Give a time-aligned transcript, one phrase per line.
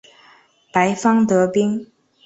[0.71, 1.85] 白方得兵。